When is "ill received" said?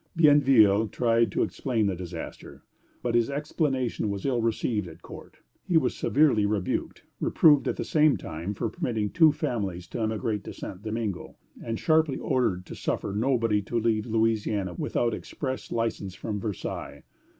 4.25-4.87